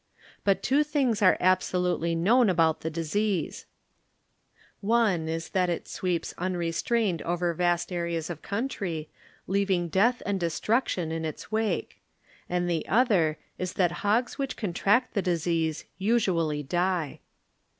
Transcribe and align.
But 0.43 0.63
two 0.63 0.83
things 0.83 1.21
are 1.21 1.37
absolutely 1.39 2.15
known 2.15 2.49
about 2.49 2.81
the 2.81 2.89
disease. 2.89 3.67
One 4.79 5.29
is 5.29 5.49
that 5.49 5.69
it 5.69 5.87
sweeps 5.87 6.33
unrestrained 6.39 7.21
over 7.21 7.53
vast 7.53 7.91
areas 7.91 8.27
of 8.31 8.41
country, 8.41 9.09
leaving 9.45 9.89
death 9.89 10.23
and 10.25 10.39
destruction 10.39 11.11
in 11.11 11.23
its 11.23 11.51
wake; 11.51 12.01
and 12.49 12.67
the 12.67 12.87
other 12.87 13.37
is 13.59 13.73
that 13.73 13.91
hogs 14.01 14.39
which 14.39 14.57
contract 14.57 15.13
the 15.13 15.21
disease 15.21 15.85
usually 15.99 16.63
die. 16.63 17.19